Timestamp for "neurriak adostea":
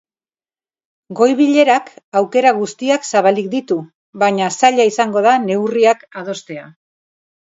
5.45-6.65